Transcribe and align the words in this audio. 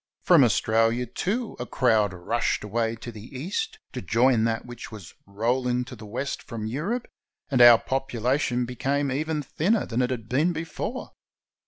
From 0.23 0.43
Australia, 0.43 1.05
too, 1.05 1.55
a 1.59 1.67
crowd 1.67 2.11
rushed 2.11 2.63
away 2.63 2.95
to 2.95 3.11
the 3.11 3.37
east 3.39 3.77
to 3.93 4.01
join 4.01 4.45
that 4.45 4.65
which 4.65 4.91
was 4.91 5.13
rolling 5.27 5.85
to 5.85 5.95
the 5.95 6.07
west 6.07 6.41
from 6.41 6.65
Eu 6.65 6.81
rope, 6.85 7.07
and 7.51 7.61
our 7.61 7.77
population 7.77 8.65
became 8.65 9.11
even 9.11 9.43
thinner 9.43 9.85
than 9.85 10.01
it 10.01 10.09
had 10.09 10.27
been 10.27 10.53
before. 10.53 11.11